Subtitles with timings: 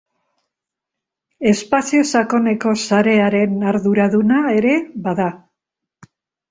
[1.51, 4.77] Espazio Sakoneko Sarearen arduraduna ere
[5.09, 5.31] bada.